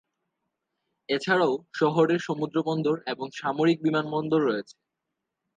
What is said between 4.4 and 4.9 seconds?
রয়েছে।